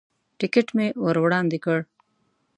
ټکټ 0.39 0.67
مې 0.77 0.87
ور 1.03 1.17
وړاندې 1.23 1.57
کړ. 1.65 1.79